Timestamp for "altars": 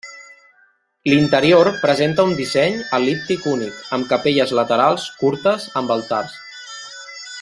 5.99-6.35